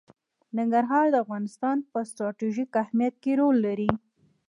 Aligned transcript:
ننګرهار 0.57 1.05
د 1.11 1.15
افغانستان 1.23 1.77
په 1.91 1.99
ستراتیژیک 2.09 2.69
اهمیت 2.83 3.15
کې 3.23 3.31
رول 3.39 3.55
لري. 3.65 3.91